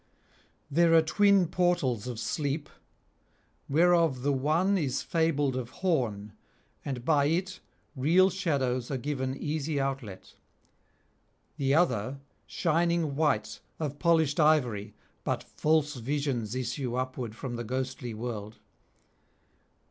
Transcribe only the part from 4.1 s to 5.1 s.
the one is